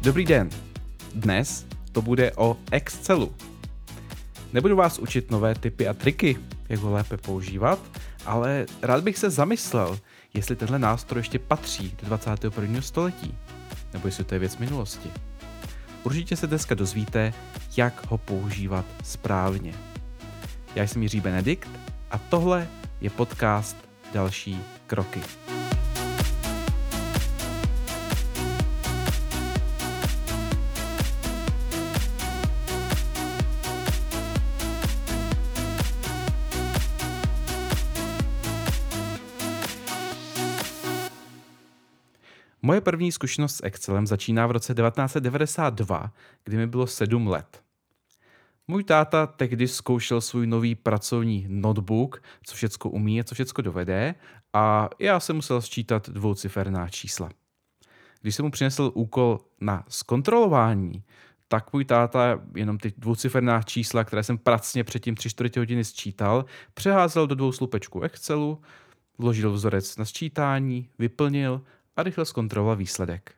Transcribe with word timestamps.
Dobrý 0.00 0.24
den. 0.24 0.50
Dnes 1.14 1.66
to 1.92 2.02
bude 2.02 2.32
o 2.32 2.56
Excelu. 2.70 3.34
Nebudu 4.52 4.76
vás 4.76 4.98
učit 4.98 5.30
nové 5.30 5.54
typy 5.54 5.88
a 5.88 5.94
triky, 5.94 6.36
jak 6.68 6.80
ho 6.80 6.92
lépe 6.92 7.16
používat, 7.16 7.78
ale 8.26 8.66
rád 8.82 9.04
bych 9.04 9.18
se 9.18 9.30
zamyslel, 9.30 9.98
jestli 10.34 10.56
tenhle 10.56 10.78
nástroj 10.78 11.20
ještě 11.20 11.38
patří 11.38 11.96
do 12.02 12.06
21. 12.06 12.82
století, 12.82 13.34
nebo 13.92 14.08
jestli 14.08 14.24
to 14.24 14.34
je 14.34 14.38
věc 14.38 14.58
minulosti. 14.58 15.10
Určitě 16.04 16.36
se 16.36 16.46
dneska 16.46 16.74
dozvíte, 16.74 17.32
jak 17.76 18.06
ho 18.10 18.18
používat 18.18 18.84
správně. 19.04 19.74
Já 20.74 20.86
jsem 20.86 21.02
Jiří 21.02 21.20
Benedikt 21.20 21.68
a 22.10 22.18
tohle 22.18 22.68
je 23.00 23.10
podcast 23.10 23.76
Další 24.12 24.60
kroky. 24.86 25.20
Moje 42.62 42.80
první 42.80 43.12
zkušenost 43.12 43.56
s 43.56 43.64
Excelem 43.64 44.06
začíná 44.06 44.46
v 44.46 44.50
roce 44.50 44.74
1992, 44.74 46.12
kdy 46.44 46.56
mi 46.56 46.66
bylo 46.66 46.86
7 46.86 47.26
let. 47.26 47.62
Můj 48.68 48.84
táta 48.84 49.26
tehdy 49.26 49.68
zkoušel 49.68 50.20
svůj 50.20 50.46
nový 50.46 50.74
pracovní 50.74 51.46
notebook, 51.48 52.22
co 52.42 52.54
všechno 52.54 52.90
umí 52.90 53.20
a 53.20 53.24
co 53.24 53.34
všechno 53.34 53.62
dovede, 53.62 54.14
a 54.52 54.88
já 54.98 55.20
jsem 55.20 55.36
musel 55.36 55.60
sčítat 55.60 56.10
dvouciferná 56.10 56.88
čísla. 56.88 57.30
Když 58.20 58.34
jsem 58.34 58.44
mu 58.44 58.50
přinesl 58.50 58.90
úkol 58.94 59.40
na 59.60 59.84
zkontrolování, 59.88 61.02
tak 61.48 61.72
můj 61.72 61.84
táta 61.84 62.40
jenom 62.54 62.78
ty 62.78 62.92
dvouciferná 62.98 63.62
čísla, 63.62 64.04
které 64.04 64.22
jsem 64.22 64.38
pracně 64.38 64.84
předtím 64.84 65.14
3 65.14 65.30
čtvrtě 65.30 65.60
hodiny 65.60 65.84
sčítal, 65.84 66.44
přeházel 66.74 67.26
do 67.26 67.34
dvou 67.34 67.52
slupečků 67.52 68.00
Excelu, 68.00 68.60
vložil 69.18 69.52
vzorec 69.52 69.96
na 69.96 70.04
sčítání, 70.04 70.88
vyplnil 70.98 71.62
a 71.98 72.02
rychle 72.02 72.24
zkontroloval 72.24 72.76
výsledek. 72.76 73.34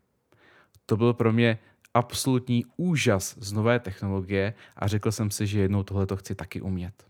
To 0.86 0.96
byl 0.96 1.14
pro 1.14 1.32
mě 1.32 1.58
absolutní 1.94 2.64
úžas 2.76 3.36
z 3.38 3.52
nové 3.52 3.78
technologie 3.78 4.54
a 4.76 4.86
řekl 4.86 5.12
jsem 5.12 5.30
si, 5.30 5.46
že 5.46 5.60
jednou 5.60 5.82
tohle 5.82 6.06
to 6.06 6.16
chci 6.16 6.34
taky 6.34 6.60
umět. 6.60 7.04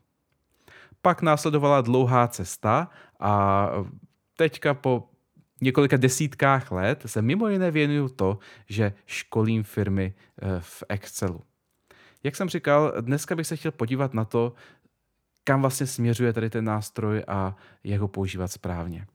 Pak 1.03 1.23
následovala 1.23 1.81
dlouhá 1.81 2.29
cesta 2.29 2.91
a 3.21 3.69
teďka 4.37 4.75
po 4.75 5.09
několika 5.61 5.97
desítkách 5.97 6.71
let 6.71 7.03
se 7.07 7.23
mimo 7.23 7.49
jiné 7.49 7.71
věnuju 7.71 8.09
to, 8.09 8.39
že 8.69 8.93
školím 9.07 9.63
firmy 9.63 10.15
eh, 10.43 10.47
v 10.61 10.85
Excelu. 10.89 11.41
Jak 12.25 12.37
jsem 12.37 12.49
říkal, 12.49 12.93
dneska 13.01 13.37
bych 13.37 13.47
se 13.47 13.57
chtěl 13.57 13.73
podívat 13.73 14.15
na 14.15 14.25
to, 14.25 14.53
kam 15.45 15.61
vlastně 15.61 15.87
směřuje 15.87 16.33
tady 16.33 16.51
ten 16.51 16.65
nástroj 16.65 17.25
a 17.29 17.57
jak 17.85 18.01
ho 18.01 18.09
používat 18.09 18.49
správně. 18.49 19.07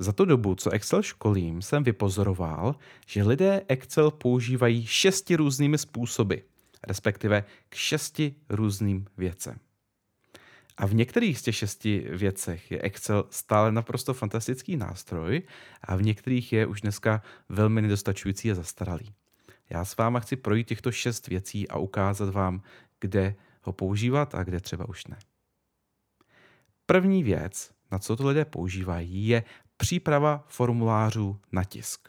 Za 0.00 0.12
tu 0.12 0.24
dobu, 0.24 0.54
co 0.54 0.70
Excel 0.70 1.02
školím, 1.02 1.62
jsem 1.62 1.84
vypozoroval, 1.84 2.74
že 3.06 3.22
lidé 3.22 3.62
Excel 3.68 4.10
používají 4.10 4.86
šesti 4.86 5.36
různými 5.36 5.78
způsoby, 5.78 6.34
respektive 6.86 7.44
k 7.68 7.74
šesti 7.74 8.34
různým 8.48 9.06
věcem. 9.16 9.58
A 10.76 10.86
v 10.86 10.94
některých 10.94 11.38
z 11.38 11.42
těch 11.42 11.56
šesti 11.56 12.06
věcech 12.10 12.70
je 12.70 12.80
Excel 12.80 13.24
stále 13.30 13.72
naprosto 13.72 14.14
fantastický 14.14 14.76
nástroj 14.76 15.42
a 15.82 15.96
v 15.96 16.02
některých 16.02 16.52
je 16.52 16.66
už 16.66 16.80
dneska 16.80 17.22
velmi 17.48 17.82
nedostačující 17.82 18.50
a 18.50 18.54
zastaralý. 18.54 19.14
Já 19.70 19.84
s 19.84 19.96
váma 19.96 20.20
chci 20.20 20.36
projít 20.36 20.68
těchto 20.68 20.92
šest 20.92 21.28
věcí 21.28 21.68
a 21.68 21.78
ukázat 21.78 22.34
vám, 22.34 22.62
kde 23.00 23.34
ho 23.62 23.72
používat 23.72 24.34
a 24.34 24.42
kde 24.42 24.60
třeba 24.60 24.88
už 24.88 25.06
ne. 25.06 25.18
První 26.86 27.22
věc, 27.22 27.70
na 27.92 27.98
co 27.98 28.16
to 28.16 28.28
lidé 28.28 28.44
používají, 28.44 29.28
je 29.28 29.44
příprava 29.80 30.44
formulářů 30.48 31.38
na 31.52 31.64
tisk. 31.64 32.08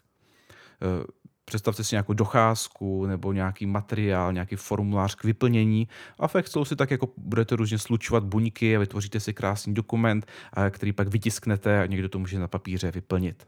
Eh, 0.81 1.03
představte 1.45 1.83
si 1.83 1.95
nějakou 1.95 2.13
docházku 2.13 3.05
nebo 3.05 3.33
nějaký 3.33 3.65
materiál, 3.65 4.33
nějaký 4.33 4.55
formulář 4.55 5.15
k 5.15 5.23
vyplnění 5.23 5.87
a 6.19 6.27
v 6.27 6.35
Excelu 6.35 6.65
si 6.65 6.75
tak 6.75 6.91
jako 6.91 7.09
budete 7.17 7.55
různě 7.55 7.77
slučovat 7.77 8.23
buňky 8.23 8.75
a 8.75 8.79
vytvoříte 8.79 9.19
si 9.19 9.33
krásný 9.33 9.73
dokument, 9.73 10.25
který 10.69 10.93
pak 10.93 11.07
vytisknete 11.07 11.81
a 11.81 11.85
někdo 11.85 12.09
to 12.09 12.19
může 12.19 12.39
na 12.39 12.47
papíře 12.47 12.91
vyplnit. 12.91 13.47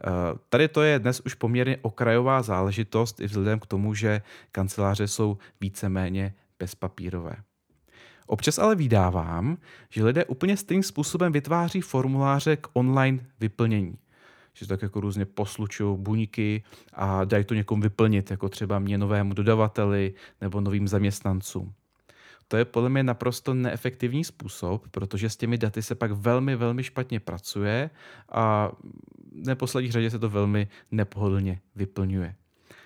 Eh, 0.00 0.38
tady 0.48 0.68
to 0.68 0.82
je 0.82 0.98
dnes 0.98 1.20
už 1.20 1.34
poměrně 1.34 1.78
okrajová 1.82 2.42
záležitost 2.42 3.20
i 3.20 3.26
vzhledem 3.26 3.60
k 3.60 3.66
tomu, 3.66 3.94
že 3.94 4.22
kanceláře 4.52 5.08
jsou 5.08 5.38
víceméně 5.60 6.34
bezpapírové. 6.58 7.36
Občas 8.30 8.58
ale 8.58 8.76
vydávám, 8.76 9.58
že 9.90 10.04
lidé 10.04 10.24
úplně 10.24 10.56
stejným 10.56 10.82
způsobem 10.82 11.32
vytváří 11.32 11.80
formuláře 11.80 12.56
k 12.56 12.68
online 12.72 13.26
vyplnění. 13.40 13.98
Že 14.54 14.66
tak 14.66 14.82
jako 14.82 15.00
různě 15.00 15.24
poslučují 15.24 15.98
buňky 15.98 16.62
a 16.92 17.24
dají 17.24 17.44
to 17.44 17.54
někomu 17.54 17.82
vyplnit, 17.82 18.30
jako 18.30 18.48
třeba 18.48 18.78
mě 18.78 18.98
novému 18.98 19.34
dodavateli 19.34 20.14
nebo 20.40 20.60
novým 20.60 20.88
zaměstnancům. 20.88 21.72
To 22.48 22.56
je 22.56 22.64
podle 22.64 22.88
mě 22.88 23.02
naprosto 23.02 23.54
neefektivní 23.54 24.24
způsob, 24.24 24.88
protože 24.90 25.30
s 25.30 25.36
těmi 25.36 25.58
daty 25.58 25.82
se 25.82 25.94
pak 25.94 26.10
velmi, 26.12 26.56
velmi 26.56 26.82
špatně 26.82 27.20
pracuje 27.20 27.90
a 28.28 28.72
v 29.42 29.46
neposlední 29.46 29.90
řadě 29.90 30.10
se 30.10 30.18
to 30.18 30.28
velmi 30.30 30.68
nepohodlně 30.90 31.60
vyplňuje. 31.76 32.34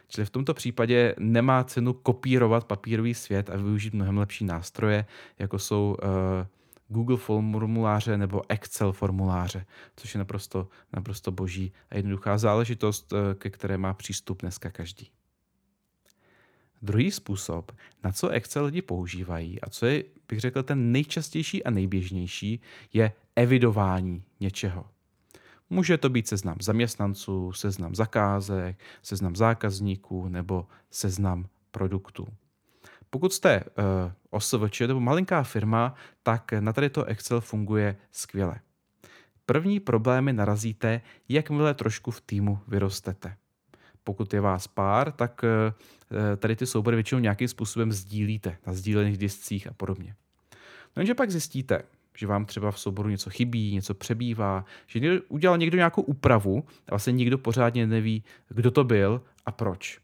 Čili 0.08 0.24
v 0.24 0.30
tomto 0.30 0.54
případě 0.54 1.14
nemá 1.18 1.64
cenu 1.64 1.92
kopírovat 1.92 2.64
papírový 2.64 3.14
svět 3.14 3.50
a 3.50 3.56
využít 3.56 3.94
mnohem 3.94 4.18
lepší 4.18 4.44
nástroje, 4.44 5.06
jako 5.38 5.58
jsou 5.58 5.96
uh, 6.02 6.46
Google 6.88 7.16
formuláře 7.16 8.18
nebo 8.18 8.42
Excel 8.48 8.92
formuláře, 8.92 9.66
což 9.96 10.14
je 10.14 10.18
naprosto, 10.18 10.68
naprosto 10.92 11.32
boží 11.32 11.72
a 11.90 11.96
jednoduchá 11.96 12.38
záležitost, 12.38 13.12
uh, 13.12 13.18
ke 13.34 13.50
které 13.50 13.78
má 13.78 13.94
přístup 13.94 14.40
dneska 14.42 14.70
každý. 14.70 15.10
Druhý 16.82 17.10
způsob, 17.10 17.72
na 18.04 18.12
co 18.12 18.28
Excel 18.28 18.64
lidi 18.64 18.82
používají 18.82 19.60
a 19.60 19.70
co 19.70 19.86
je, 19.86 20.04
bych 20.28 20.40
řekl, 20.40 20.62
ten 20.62 20.92
nejčastější 20.92 21.64
a 21.64 21.70
nejběžnější, 21.70 22.60
je 22.92 23.12
evidování 23.36 24.22
něčeho. 24.40 24.93
Může 25.74 25.98
to 25.98 26.08
být 26.08 26.28
seznam 26.28 26.56
zaměstnanců, 26.60 27.52
seznam 27.52 27.94
zakázek, 27.94 28.78
seznam 29.02 29.36
zákazníků 29.36 30.28
nebo 30.28 30.66
seznam 30.90 31.46
produktů. 31.70 32.26
Pokud 33.10 33.32
jste 33.32 33.64
uh, 33.64 34.12
OSVČ 34.30 34.80
nebo 34.80 35.00
malinká 35.00 35.42
firma, 35.42 35.94
tak 36.22 36.52
na 36.52 36.72
tady 36.72 36.90
to 36.90 37.04
Excel 37.04 37.40
funguje 37.40 37.96
skvěle. 38.10 38.60
První 39.46 39.80
problémy 39.80 40.32
narazíte, 40.32 41.00
jakmile 41.28 41.74
trošku 41.74 42.10
v 42.10 42.20
týmu 42.20 42.58
vyrostete. 42.68 43.36
Pokud 44.04 44.34
je 44.34 44.40
vás 44.40 44.66
pár, 44.66 45.12
tak 45.12 45.42
uh, 45.42 46.16
tady 46.36 46.56
ty 46.56 46.66
soubory 46.66 46.96
většinou 46.96 47.20
nějakým 47.20 47.48
způsobem 47.48 47.92
sdílíte 47.92 48.56
na 48.66 48.72
sdílených 48.72 49.18
discích 49.18 49.66
a 49.66 49.72
podobně. 49.72 50.14
No 50.96 51.00
jenže 51.00 51.14
pak 51.14 51.30
zjistíte, 51.30 51.82
že 52.16 52.26
vám 52.26 52.44
třeba 52.44 52.70
v 52.70 52.80
souboru 52.80 53.08
něco 53.08 53.30
chybí, 53.30 53.74
něco 53.74 53.94
přebývá, 53.94 54.64
že 54.86 55.20
udělal 55.28 55.58
někdo 55.58 55.76
nějakou 55.76 56.02
úpravu 56.02 56.64
a 56.68 56.90
vlastně 56.90 57.12
nikdo 57.12 57.38
pořádně 57.38 57.86
neví, 57.86 58.24
kdo 58.48 58.70
to 58.70 58.84
byl 58.84 59.22
a 59.46 59.52
proč. 59.52 59.98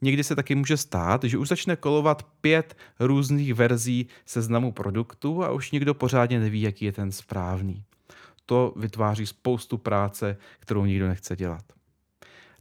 Někdy 0.00 0.24
se 0.24 0.36
taky 0.36 0.54
může 0.54 0.76
stát, 0.76 1.24
že 1.24 1.38
už 1.38 1.48
začne 1.48 1.76
kolovat 1.76 2.26
pět 2.40 2.76
různých 3.00 3.54
verzí 3.54 4.06
seznamu 4.26 4.72
produktů 4.72 5.44
a 5.44 5.50
už 5.50 5.70
nikdo 5.70 5.94
pořádně 5.94 6.40
neví, 6.40 6.62
jaký 6.62 6.84
je 6.84 6.92
ten 6.92 7.12
správný. 7.12 7.84
To 8.46 8.74
vytváří 8.76 9.26
spoustu 9.26 9.78
práce, 9.78 10.36
kterou 10.58 10.84
nikdo 10.84 11.08
nechce 11.08 11.36
dělat. 11.36 11.64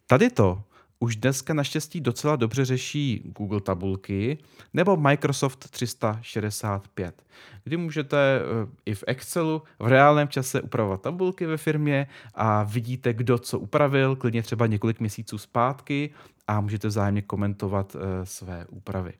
Tady 0.08 0.30
to 0.30 0.64
už 1.02 1.16
dneska 1.16 1.54
naštěstí 1.54 2.02
docela 2.02 2.36
dobře 2.36 2.66
řeší 2.66 3.32
Google 3.38 3.62
tabulky 3.62 4.38
nebo 4.74 4.98
Microsoft 4.98 5.70
365, 5.70 7.24
kdy 7.64 7.78
můžete 7.78 8.18
eh, 8.18 8.68
i 8.86 8.96
v 8.96 9.04
Excelu 9.08 9.64
v 9.80 9.88
reálném 9.88 10.28
čase 10.28 10.62
upravovat 10.62 11.02
tabulky 11.02 11.46
ve 11.46 11.58
firmě 11.58 12.08
a 12.34 12.64
vidíte, 12.64 13.14
kdo 13.14 13.38
co 13.38 13.60
upravil, 13.60 14.16
klidně 14.16 14.44
třeba 14.44 14.68
několik 14.68 15.00
měsíců 15.00 15.38
zpátky 15.38 16.10
a 16.48 16.62
můžete 16.62 16.88
vzájemně 16.88 17.22
komentovat 17.22 17.96
eh, 17.96 18.26
své 18.26 18.66
úpravy. 18.70 19.14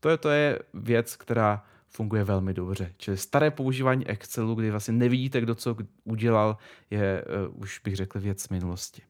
To 0.00 0.08
je, 0.08 0.16
to 0.16 0.28
je 0.28 0.58
věc, 0.74 1.16
která 1.16 1.64
funguje 1.88 2.24
velmi 2.24 2.54
dobře. 2.54 2.92
Čili 2.96 3.16
staré 3.16 3.50
používání 3.50 4.06
Excelu, 4.06 4.54
kdy 4.54 4.70
vlastně 4.70 4.94
nevidíte, 4.94 5.40
kdo 5.40 5.54
co 5.54 5.76
udělal, 6.04 6.56
je 6.90 7.24
uh, 7.48 7.62
už 7.62 7.80
bych 7.84 7.96
řekl 7.96 8.20
věc 8.20 8.48
minulosti. 8.48 9.02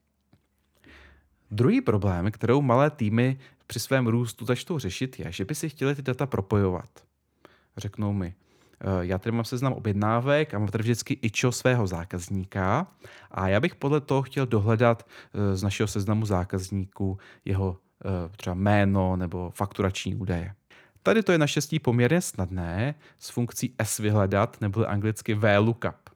Druhý 1.51 1.81
problém, 1.81 2.31
kterou 2.31 2.63
malé 2.63 2.91
týmy 2.91 3.39
při 3.67 3.81
svém 3.81 4.07
růstu 4.07 4.45
začnou 4.45 4.79
řešit, 4.79 5.19
je, 5.19 5.33
že 5.33 5.45
by 5.45 5.55
si 5.55 5.69
chtěli 5.69 5.95
ty 5.95 6.03
data 6.03 6.27
propojovat. 6.27 6.91
Řeknou 7.77 8.13
mi, 8.13 8.35
já 9.01 9.19
tady 9.19 9.37
mám 9.37 9.45
seznam 9.45 9.73
objednávek 9.73 10.55
a 10.55 10.59
mám 10.59 10.69
tady 10.69 10.83
vždycky 10.83 11.19
ičo 11.23 11.53
svého 11.53 11.87
zákazníka 11.87 12.87
a 13.31 13.49
já 13.49 13.61
bych 13.61 13.75
podle 13.75 14.01
toho 14.01 14.23
chtěl 14.23 14.47
dohledat 14.47 15.07
z 15.55 15.63
našeho 15.63 15.87
seznamu 15.87 16.27
zákazníků 16.27 17.19
jeho 17.45 17.79
třeba 18.37 18.55
jméno 18.55 19.17
nebo 19.17 19.51
fakturační 19.51 20.15
údaje. 20.15 20.55
Tady 21.03 21.23
to 21.23 21.33
je 21.33 21.39
naštěstí 21.39 21.79
poměrně 21.79 22.21
snadné 22.21 22.95
s 23.19 23.31
funkcí 23.31 23.75
S 23.79 23.99
vyhledat, 23.99 24.61
nebo 24.61 24.89
anglicky 24.89 25.35
VLOOKUP. 25.35 26.10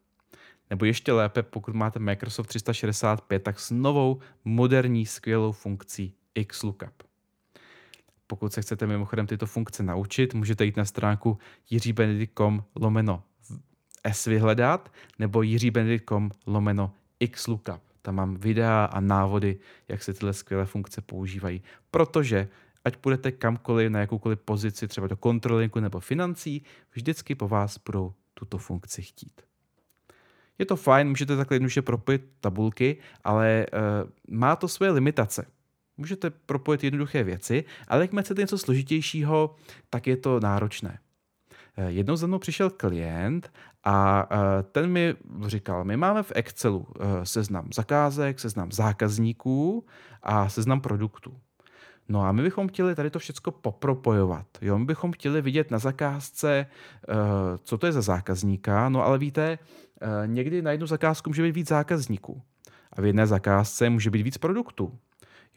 Nebo 0.70 0.84
ještě 0.84 1.12
lépe, 1.12 1.42
pokud 1.42 1.74
máte 1.74 1.98
Microsoft 1.98 2.46
365, 2.46 3.42
tak 3.42 3.60
s 3.60 3.70
novou 3.70 4.20
moderní 4.44 5.06
skvělou 5.06 5.52
funkcí 5.52 6.14
XLOOKUP. 6.46 7.02
Pokud 8.26 8.52
se 8.52 8.62
chcete 8.62 8.86
mimochodem 8.86 9.26
tyto 9.26 9.46
funkce 9.46 9.82
naučit, 9.82 10.34
můžete 10.34 10.64
jít 10.64 10.76
na 10.76 10.84
stránku 10.84 11.38
jiřibenedikt.com 11.70 12.64
lomeno 12.74 13.22
S 14.04 14.24
vyhledat 14.24 14.92
nebo 15.18 15.42
jiřibenedikt.com 15.42 16.30
lomeno 16.46 16.92
XLOOKUP. 17.30 17.80
Tam 18.02 18.14
mám 18.14 18.36
videa 18.36 18.84
a 18.84 19.00
návody, 19.00 19.58
jak 19.88 20.02
se 20.02 20.14
tyhle 20.14 20.32
skvělé 20.32 20.66
funkce 20.66 21.00
používají. 21.00 21.62
Protože 21.90 22.48
ať 22.84 22.96
půjdete 22.96 23.32
kamkoliv 23.32 23.90
na 23.90 24.00
jakoukoliv 24.00 24.38
pozici, 24.38 24.88
třeba 24.88 25.06
do 25.06 25.16
kontrolinku 25.16 25.80
nebo 25.80 26.00
financí, 26.00 26.62
vždycky 26.92 27.34
po 27.34 27.48
vás 27.48 27.78
budou 27.86 28.14
tuto 28.34 28.58
funkci 28.58 29.02
chtít. 29.02 29.42
Je 30.58 30.66
to 30.66 30.76
fajn, 30.76 31.08
můžete 31.08 31.36
takhle 31.36 31.54
jednoduše 31.54 31.82
propojit 31.82 32.22
tabulky, 32.40 32.96
ale 33.24 33.66
uh, 33.72 34.10
má 34.36 34.56
to 34.56 34.68
své 34.68 34.90
limitace. 34.90 35.46
Můžete 35.96 36.30
propojit 36.30 36.84
jednoduché 36.84 37.24
věci, 37.24 37.64
ale 37.88 38.00
jak 38.02 38.24
chcete 38.24 38.40
něco 38.40 38.58
složitějšího, 38.58 39.54
tak 39.90 40.06
je 40.06 40.16
to 40.16 40.40
náročné. 40.40 40.98
Eh, 41.76 41.90
jednou 41.90 42.16
za 42.16 42.26
mnou 42.26 42.38
přišel 42.38 42.70
klient 42.70 43.52
a 43.84 44.28
eh, 44.30 44.62
ten 44.62 44.90
mi 44.90 45.14
říkal, 45.46 45.84
my 45.84 45.96
máme 45.96 46.22
v 46.22 46.32
Excelu 46.34 46.86
seznam 47.22 47.68
zakázek, 47.74 48.40
seznam 48.40 48.72
zákazníků 48.72 49.86
a 50.22 50.48
seznam 50.48 50.80
produktů. 50.80 51.40
No 52.08 52.22
a 52.22 52.32
my 52.32 52.42
bychom 52.42 52.68
chtěli 52.68 52.94
tady 52.94 53.10
to 53.10 53.18
všechno 53.18 53.52
popropojovat. 53.52 54.46
Jo? 54.60 54.78
My 54.78 54.84
bychom 54.84 55.12
chtěli 55.12 55.42
vidět 55.42 55.70
na 55.70 55.78
zakázce, 55.78 56.66
uh, 57.08 57.14
co 57.62 57.78
to 57.78 57.86
je 57.86 57.92
za 57.92 58.02
zákazníka, 58.02 58.88
no 58.88 59.04
ale 59.04 59.18
víte, 59.18 59.58
uh, 60.02 60.08
někdy 60.26 60.62
na 60.62 60.70
jednu 60.70 60.86
zakázku 60.86 61.30
může 61.30 61.42
být 61.42 61.54
víc 61.54 61.68
zákazníků. 61.68 62.42
A 62.92 63.00
v 63.00 63.04
jedné 63.04 63.26
zakázce 63.26 63.90
může 63.90 64.10
být 64.10 64.22
víc 64.22 64.38
produktů. 64.38 64.98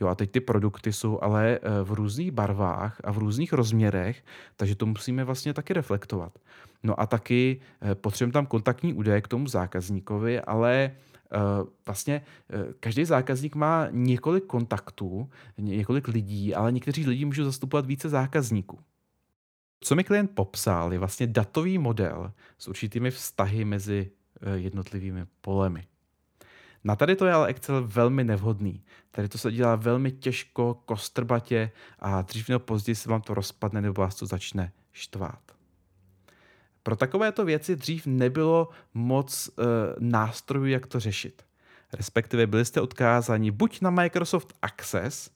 Jo, 0.02 0.08
a 0.08 0.16
teď 0.16 0.32
ty 0.32 0.40
produkty 0.40 0.94
jsou 0.94 1.20
ale 1.22 1.60
eh, 1.62 1.84
v 1.84 1.92
různých 1.92 2.32
barvách 2.32 3.02
a 3.04 3.12
v 3.12 3.18
různých 3.18 3.54
rozměrech, 3.54 4.24
takže 4.56 4.76
to 4.76 4.86
musíme 4.86 5.24
vlastně 5.24 5.54
taky 5.54 5.74
reflektovat. 5.74 6.40
No 6.84 7.00
a 7.00 7.06
taky 7.06 7.60
potřebujeme 7.94 8.34
tam 8.34 8.46
kontaktní 8.46 8.94
údaje 8.94 9.22
k 9.22 9.28
tomu 9.28 9.48
zákazníkovi, 9.48 10.42
ale 10.42 10.92
Eh, 10.92 11.17
vlastně 11.86 12.22
eh, 12.50 12.74
každý 12.80 13.06
zákazník 13.06 13.56
má 13.56 13.88
několik 13.92 14.46
kontaktů, 14.46 15.30
několik 15.58 16.08
lidí, 16.08 16.56
ale 16.56 16.72
někteří 16.72 17.08
lidi 17.08 17.26
můžou 17.26 17.44
zastupovat 17.44 17.86
více 17.86 18.10
zákazníků. 18.10 18.80
Co 19.80 19.96
mi 19.96 20.04
klient 20.04 20.32
popsal, 20.34 20.94
je 20.94 21.00
vlastně 21.00 21.28
datový 21.28 21.78
model 21.78 22.32
s 22.58 22.68
určitými 22.68 23.12
vztahy 23.12 23.66
mezi 23.66 24.12
eh, 24.42 24.58
jednotlivými 24.58 25.26
polemi. 25.42 25.88
Na 26.84 26.96
tady 26.96 27.16
to 27.16 27.26
je 27.26 27.34
ale 27.34 27.48
Excel 27.48 27.88
velmi 27.88 28.24
nevhodný. 28.24 28.84
Tady 29.12 29.30
to 29.30 29.38
se 29.38 29.52
dělá 29.52 29.76
velmi 29.76 30.12
těžko, 30.12 30.74
kostrbatě 30.86 31.72
a 32.00 32.22
dřív 32.22 32.50
nebo 32.50 32.60
později 32.60 32.96
se 32.96 33.10
vám 33.10 33.22
to 33.22 33.34
rozpadne 33.34 33.82
nebo 33.82 34.02
vás 34.02 34.16
to 34.16 34.26
začne 34.26 34.72
štvát. 34.92 35.57
Pro 36.88 36.96
takovéto 36.96 37.46
věci 37.46 37.76
dřív 37.76 38.06
nebylo 38.06 38.70
moc 38.94 39.50
uh, 39.50 39.66
nástrojů, 40.00 40.66
jak 40.66 40.88
to 40.88 41.00
řešit. 41.00 41.44
Respektive 41.94 42.48
byli 42.48 42.66
jste 42.66 42.82
odkázáni 42.82 43.52
buď 43.52 43.82
na 43.82 43.90
Microsoft 43.90 44.54
Access, 44.62 45.32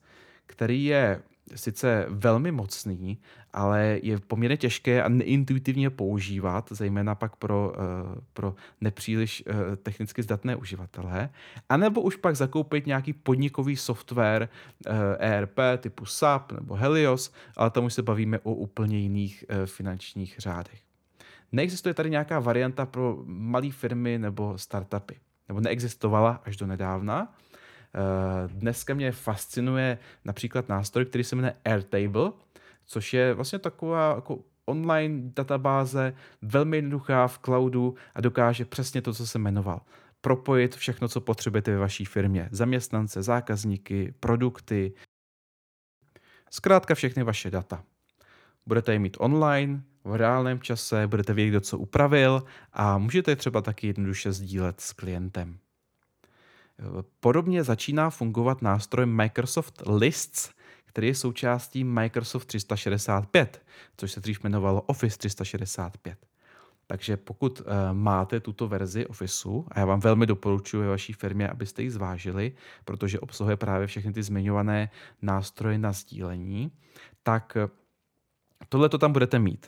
který 0.46 0.84
je 0.84 1.22
sice 1.54 2.06
velmi 2.08 2.52
mocný, 2.52 3.18
ale 3.52 3.98
je 4.02 4.18
poměrně 4.18 4.56
těžké 4.56 5.02
a 5.02 5.08
neintuitivně 5.08 5.90
používat, 5.90 6.68
zejména 6.70 7.14
pak 7.14 7.36
pro, 7.36 7.72
uh, 7.72 8.20
pro 8.32 8.54
nepříliš 8.80 9.44
uh, 9.46 9.76
technicky 9.76 10.22
zdatné 10.22 10.56
uživatele, 10.56 11.30
anebo 11.68 12.00
už 12.00 12.16
pak 12.16 12.36
zakoupit 12.36 12.86
nějaký 12.86 13.12
podnikový 13.12 13.76
software 13.76 14.48
ERP 15.18 15.58
typu 15.78 16.04
SAP 16.04 16.52
nebo 16.52 16.74
Helios, 16.74 17.32
ale 17.56 17.70
tam 17.70 17.84
už 17.84 17.94
se 17.94 18.02
bavíme 18.02 18.38
o 18.38 18.54
úplně 18.54 18.98
jiných 18.98 19.44
finančních 19.66 20.34
řádech. 20.38 20.91
Neexistuje 21.52 21.94
tady 21.94 22.10
nějaká 22.10 22.40
varianta 22.40 22.86
pro 22.86 23.18
malé 23.26 23.70
firmy 23.70 24.18
nebo 24.18 24.58
startupy. 24.58 25.14
Nebo 25.48 25.60
neexistovala 25.60 26.40
až 26.44 26.56
do 26.56 26.66
nedávna. 26.66 27.34
Eh, 27.94 28.48
dneska 28.48 28.94
mě 28.94 29.12
fascinuje 29.12 29.98
například 30.24 30.68
nástroj, 30.68 31.04
který 31.04 31.24
se 31.24 31.36
jmenuje 31.36 31.54
Airtable, 31.64 32.32
což 32.84 33.14
je 33.14 33.34
vlastně 33.34 33.58
taková 33.58 34.14
jako 34.14 34.38
online 34.64 35.30
databáze, 35.36 36.14
velmi 36.42 36.76
jednoduchá 36.76 37.28
v 37.28 37.38
cloudu 37.38 37.94
a 38.14 38.20
dokáže 38.20 38.64
přesně 38.64 39.02
to, 39.02 39.12
co 39.12 39.26
jsem 39.26 39.42
jmenoval. 39.42 39.80
Propojit 40.20 40.76
všechno, 40.76 41.08
co 41.08 41.20
potřebujete 41.20 41.70
ve 41.70 41.78
vaší 41.78 42.04
firmě. 42.04 42.48
Zaměstnance, 42.52 43.22
zákazníky, 43.22 44.14
produkty, 44.20 44.92
zkrátka 46.50 46.94
všechny 46.94 47.22
vaše 47.22 47.50
data. 47.50 47.84
Budete 48.66 48.92
je 48.92 48.98
mít 48.98 49.16
online, 49.20 49.82
v 50.04 50.14
reálném 50.14 50.60
čase, 50.60 51.06
budete 51.06 51.32
vědět, 51.32 51.50
kdo 51.50 51.60
co 51.60 51.78
upravil 51.78 52.44
a 52.72 52.98
můžete 52.98 53.30
je 53.30 53.36
třeba 53.36 53.60
taky 53.60 53.86
jednoduše 53.86 54.32
sdílet 54.32 54.80
s 54.80 54.92
klientem. 54.92 55.58
Podobně 57.20 57.64
začíná 57.64 58.10
fungovat 58.10 58.62
nástroj 58.62 59.06
Microsoft 59.06 59.82
Lists, 59.86 60.50
který 60.84 61.06
je 61.06 61.14
součástí 61.14 61.84
Microsoft 61.84 62.44
365, 62.44 63.62
což 63.96 64.12
se 64.12 64.20
dřív 64.20 64.44
jmenovalo 64.44 64.82
Office 64.82 65.18
365. 65.18 66.18
Takže 66.86 67.16
pokud 67.16 67.60
uh, 67.60 67.66
máte 67.92 68.40
tuto 68.40 68.68
verzi 68.68 69.06
Officeu, 69.06 69.66
a 69.68 69.80
já 69.80 69.84
vám 69.84 70.00
velmi 70.00 70.26
doporučuji 70.26 70.82
ve 70.82 70.88
vaší 70.88 71.12
firmě, 71.12 71.48
abyste 71.48 71.82
ji 71.82 71.90
zvážili, 71.90 72.52
protože 72.84 73.20
obsahuje 73.20 73.56
právě 73.56 73.86
všechny 73.86 74.12
ty 74.12 74.22
zmiňované 74.22 74.90
nástroje 75.22 75.78
na 75.78 75.92
sdílení, 75.92 76.72
tak 77.22 77.56
tohle 78.68 78.88
to 78.88 78.98
tam 78.98 79.12
budete 79.12 79.38
mít. 79.38 79.66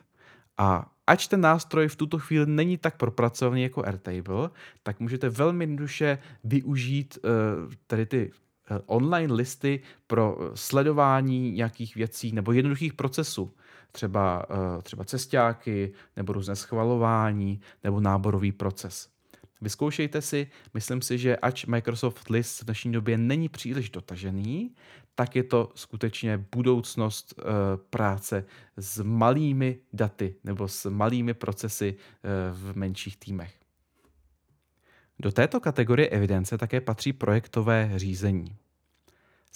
A 0.58 0.90
ač 1.06 1.26
ten 1.26 1.40
nástroj 1.40 1.88
v 1.88 1.96
tuto 1.96 2.18
chvíli 2.18 2.46
není 2.46 2.78
tak 2.78 2.96
propracovaný 2.96 3.62
jako 3.62 3.86
Airtable, 3.86 4.50
tak 4.82 5.00
můžete 5.00 5.28
velmi 5.28 5.62
jednoduše 5.62 6.18
využít 6.44 7.18
uh, 7.24 7.72
tady 7.86 8.06
ty 8.06 8.30
uh, 8.70 8.78
online 8.86 9.34
listy 9.34 9.80
pro 10.06 10.50
sledování 10.54 11.52
nějakých 11.52 11.94
věcí 11.94 12.32
nebo 12.32 12.52
jednoduchých 12.52 12.94
procesů. 12.94 13.54
Třeba, 13.92 14.46
třeba 14.82 15.04
cestáky, 15.04 15.92
nebo 16.16 16.32
různé 16.32 16.56
schvalování, 16.56 17.60
nebo 17.84 18.00
náborový 18.00 18.52
proces. 18.52 19.08
Vyzkoušejte 19.60 20.22
si, 20.22 20.50
myslím 20.74 21.02
si, 21.02 21.18
že 21.18 21.36
ač 21.36 21.66
Microsoft 21.66 22.28
List 22.30 22.62
v 22.62 22.64
dnešní 22.64 22.92
době 22.92 23.18
není 23.18 23.48
příliš 23.48 23.90
dotažený, 23.90 24.70
tak 25.14 25.36
je 25.36 25.44
to 25.44 25.72
skutečně 25.74 26.44
budoucnost 26.54 27.34
uh, 27.38 27.44
práce 27.90 28.44
s 28.76 29.02
malými 29.02 29.78
daty 29.92 30.34
nebo 30.44 30.68
s 30.68 30.90
malými 30.90 31.34
procesy 31.34 31.94
uh, 31.94 32.30
v 32.56 32.76
menších 32.76 33.16
týmech. 33.16 33.54
Do 35.18 35.32
této 35.32 35.60
kategorie 35.60 36.08
evidence 36.08 36.58
také 36.58 36.80
patří 36.80 37.12
projektové 37.12 37.92
řízení. 37.96 38.56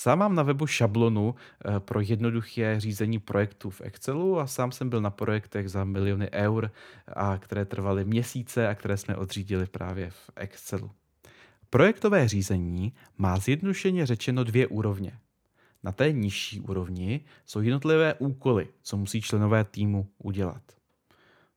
Sám 0.00 0.18
mám 0.18 0.34
na 0.34 0.42
webu 0.42 0.66
šablonu 0.66 1.34
eh, 1.34 1.80
pro 1.80 2.00
jednoduché 2.00 2.80
řízení 2.80 3.18
projektů 3.18 3.70
v 3.70 3.80
Excelu 3.80 4.40
a 4.40 4.46
sám 4.46 4.72
jsem 4.72 4.90
byl 4.90 5.00
na 5.00 5.10
projektech 5.10 5.68
za 5.68 5.84
miliony 5.84 6.30
eur, 6.32 6.70
a 7.06 7.38
které 7.38 7.64
trvaly 7.64 8.04
měsíce 8.04 8.68
a 8.68 8.74
které 8.74 8.96
jsme 8.96 9.16
odřídili 9.16 9.66
právě 9.66 10.10
v 10.10 10.30
Excelu. 10.36 10.90
Projektové 11.70 12.28
řízení 12.28 12.92
má 13.16 13.38
zjednodušeně 13.38 14.06
řečeno 14.06 14.44
dvě 14.44 14.66
úrovně. 14.66 15.18
Na 15.82 15.92
té 15.92 16.12
nižší 16.12 16.60
úrovni 16.60 17.20
jsou 17.46 17.60
jednotlivé 17.60 18.14
úkoly, 18.14 18.68
co 18.82 18.96
musí 18.96 19.22
členové 19.22 19.64
týmu 19.64 20.08
udělat. 20.18 20.62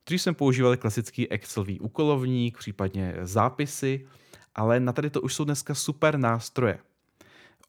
Dřív 0.06 0.22
jsem 0.22 0.36
používal 0.36 0.78
klasický 0.78 1.32
Excelový 1.32 1.80
úkolovník, 1.80 2.58
případně 2.58 3.16
zápisy, 3.22 4.08
ale 4.56 4.80
na 4.80 4.94
tady 4.94 5.10
to 5.10 5.22
už 5.22 5.34
jsou 5.34 5.44
dneska 5.44 5.76
super 5.76 6.18
nástroje– 6.18 6.80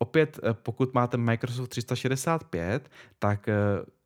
Opět, 0.02 0.40
eh, 0.42 0.54
pokud 0.54 0.94
máte 0.94 1.16
Microsoft 1.16 1.68
365, 1.68 2.90
tak 3.18 3.49
eh, 3.49 3.54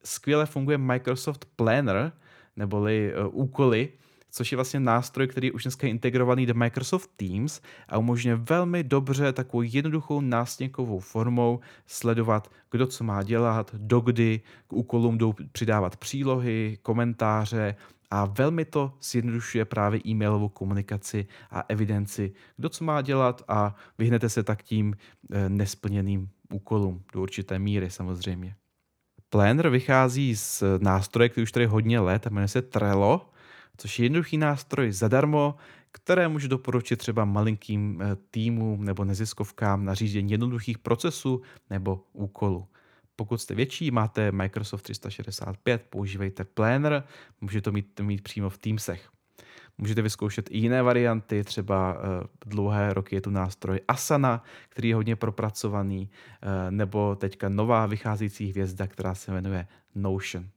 skvěle 0.04 0.46
funguje 0.46 0.78
Microsoft 0.78 1.44
Planner, 1.56 2.12
neboli 2.56 3.12
eh, 3.12 3.24
úkoly, 3.24 3.88
což 4.36 4.52
je 4.52 4.56
vlastně 4.56 4.80
nástroj, 4.80 5.28
který 5.28 5.52
už 5.52 5.62
dneska 5.62 5.86
je 5.86 5.90
integrovaný 5.90 6.46
do 6.46 6.54
Microsoft 6.54 7.10
Teams 7.16 7.60
a 7.88 7.98
umožňuje 7.98 8.36
velmi 8.36 8.84
dobře 8.84 9.32
takovou 9.32 9.62
jednoduchou 9.62 10.20
nástěnkovou 10.20 11.00
formou 11.00 11.60
sledovat, 11.86 12.50
kdo 12.70 12.86
co 12.86 13.04
má 13.04 13.22
dělat, 13.22 13.74
dokdy 13.74 14.40
k 14.68 14.72
úkolům 14.72 15.18
jdou 15.18 15.34
přidávat 15.52 15.96
přílohy, 15.96 16.78
komentáře 16.82 17.74
A 18.10 18.24
velmi 18.24 18.64
to 18.64 18.92
zjednodušuje 19.02 19.64
právě 19.64 20.00
e-mailovou 20.06 20.48
komunikaci 20.48 21.26
a 21.50 21.64
evidenci, 21.68 22.32
kdo 22.56 22.68
co 22.68 22.84
má 22.84 23.02
dělat 23.02 23.42
a 23.48 23.74
vyhnete 23.98 24.28
se 24.28 24.42
tak 24.42 24.62
tím 24.62 24.94
eh, 25.32 25.48
nesplněným 25.48 26.28
úkolům 26.52 27.02
do 27.12 27.22
určité 27.22 27.58
míry 27.58 27.90
samozřejmě. 27.90 28.54
Planner 29.30 29.68
vychází 29.68 30.36
z 30.36 30.62
nástroje, 30.78 31.28
který 31.28 31.42
už 31.42 31.52
tady 31.52 31.66
hodně 31.66 32.00
let 32.00 32.26
jmenuje 32.26 32.48
se 32.48 32.62
Trello, 32.62 33.30
což 33.76 33.98
je 33.98 34.04
jednoduchý 34.04 34.38
nástroj 34.38 34.92
zadarmo, 34.92 35.54
které 35.92 36.28
můžu 36.28 36.48
doporučit 36.48 36.96
třeba 36.96 37.24
malinkým 37.24 38.02
eh, 38.02 38.16
týmům 38.30 38.84
nebo 38.84 39.04
neziskovkám 39.04 39.84
na 39.84 39.94
řízení 39.94 40.30
jednoduchých 40.30 40.78
procesů 40.78 41.42
nebo 41.70 42.04
úkolů. 42.12 42.66
Pokud 43.16 43.40
jste 43.40 43.54
větší, 43.54 43.90
máte 43.90 44.32
Microsoft 44.32 44.82
365, 44.82 45.82
používejte 45.90 46.44
Planner, 46.44 47.04
můžete 47.40 47.62
to 47.62 47.72
mít, 47.72 48.00
mít 48.00 48.22
přímo 48.22 48.50
v 48.50 48.58
Teamsech. 48.58 49.10
Můžete 49.78 50.02
vyzkoušet 50.02 50.50
i 50.50 50.58
jiné 50.58 50.82
varianty, 50.82 51.44
třeba 51.44 51.94
uh, 51.94 52.00
dlouhé 52.46 52.94
roky 52.94 53.16
je 53.16 53.20
tu 53.20 53.30
nástroj 53.30 53.80
Asana, 53.88 54.42
který 54.68 54.88
je 54.88 54.94
hodně 54.94 55.16
propracovaný, 55.16 56.10
uh, 56.10 56.70
nebo 56.70 57.14
teďka 57.14 57.48
nová 57.48 57.86
vycházející 57.86 58.50
hvězda, 58.50 58.86
která 58.86 59.14
se 59.14 59.32
jmenuje 59.32 59.66
Notion. 59.94 60.48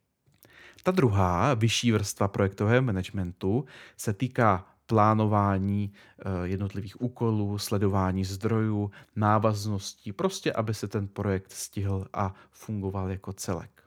Ta 0.84 0.92
druhá, 0.92 1.54
vyšší 1.54 1.92
vrstva 1.92 2.28
projektového 2.28 2.82
managementu, 2.82 3.66
se 3.98 4.14
týká 4.14 4.66
plánování 4.86 5.94
eh, 5.94 6.48
jednotlivých 6.48 7.02
úkolů, 7.02 7.58
sledování 7.58 8.26
zdrojů, 8.26 8.92
návazností, 9.16 10.12
prostě 10.12 10.54
aby 10.54 10.74
se 10.74 10.88
ten 10.88 11.08
projekt 11.08 11.52
stihl 11.52 12.06
a 12.14 12.34
fungoval 12.52 13.10
jako 13.10 13.34
celek. 13.34 13.84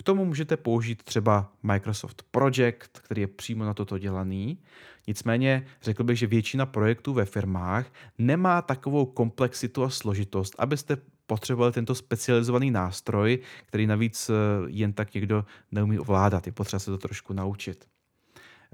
K 0.00 0.02
tomu 0.02 0.24
můžete 0.24 0.56
použít 0.56 1.02
třeba 1.02 1.52
Microsoft 1.62 2.22
Project, 2.30 2.98
který 2.98 3.20
je 3.20 3.26
přímo 3.26 3.64
na 3.64 3.74
toto 3.74 3.98
dělaný. 3.98 4.58
Nicméně 5.06 5.66
řekl 5.82 6.04
bych, 6.04 6.18
že 6.18 6.26
většina 6.26 6.66
projektů 6.66 7.12
ve 7.12 7.24
firmách 7.24 7.86
nemá 8.18 8.62
takovou 8.62 9.06
komplexitu 9.06 9.82
a 9.82 9.90
složitost, 9.90 10.54
abyste 10.58 10.96
potřebovali 11.30 11.72
tento 11.72 11.94
specializovaný 11.94 12.70
nástroj, 12.70 13.38
který 13.66 13.86
navíc 13.86 14.30
eh, 14.30 14.34
jen 14.66 14.92
tak 14.92 15.14
někdo 15.14 15.44
neumí 15.70 15.98
ovládat. 15.98 16.46
Je 16.46 16.52
potřeba 16.52 16.80
se 16.80 16.90
to 16.90 16.98
trošku 16.98 17.32
naučit. 17.32 17.86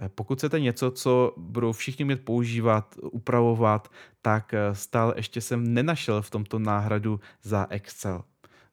Eh, 0.02 0.08
pokud 0.08 0.38
chcete 0.38 0.60
něco, 0.60 0.90
co 0.90 1.34
budou 1.36 1.72
všichni 1.72 2.04
mět 2.04 2.24
používat, 2.24 2.94
upravovat, 3.02 3.88
tak 4.22 4.54
eh, 4.54 4.74
stále 4.74 5.12
ještě 5.16 5.40
jsem 5.40 5.74
nenašel 5.74 6.22
v 6.22 6.30
tomto 6.30 6.58
náhradu 6.58 7.20
za 7.42 7.66
Excel. 7.70 8.24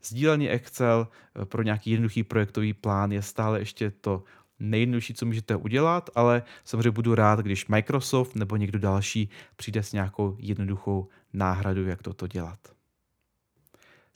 Sdílený 0.03 0.49
Excel 0.49 1.07
pro 1.45 1.63
nějaký 1.63 1.91
jednoduchý 1.91 2.23
projektový 2.23 2.73
plán 2.73 3.11
je 3.11 3.21
stále 3.21 3.59
ještě 3.59 3.91
to 3.91 4.23
nejjednodušší, 4.59 5.13
co 5.13 5.25
můžete 5.25 5.55
udělat, 5.55 6.09
ale 6.15 6.43
samozřejmě 6.63 6.91
budu 6.91 7.15
rád, 7.15 7.39
když 7.39 7.67
Microsoft 7.67 8.35
nebo 8.35 8.55
někdo 8.55 8.79
další 8.79 9.29
přijde 9.55 9.83
s 9.83 9.93
nějakou 9.93 10.35
jednoduchou 10.39 11.07
náhradou, 11.33 11.83
jak 11.83 12.03
toto 12.03 12.27
dělat. 12.27 12.73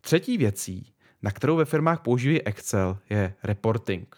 Třetí 0.07 0.37
věcí, 0.37 0.93
na 1.21 1.31
kterou 1.31 1.55
ve 1.55 1.65
firmách 1.65 2.01
používají 2.01 2.41
Excel, 2.41 2.97
je 3.09 3.33
reporting. 3.43 4.15